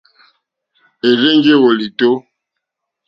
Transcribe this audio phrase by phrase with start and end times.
[1.09, 2.09] Érzènjé wòlìtó.